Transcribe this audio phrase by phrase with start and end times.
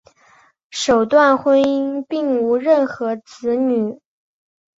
[0.71, 4.01] 首段婚姻并无任何子女。